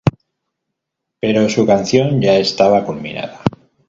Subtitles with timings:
[1.19, 3.39] Pero su canción ya estaba culminada.